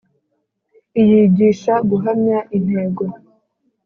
iyigisha 1.01 1.73
guhamya 1.89 2.37
intego 2.57 3.05